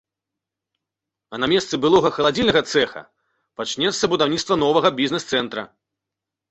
[1.35, 3.01] А на месцы былога халадзільнага цэха
[3.61, 5.63] пачнецца будаўніцтва новага бізнес-цэнтра.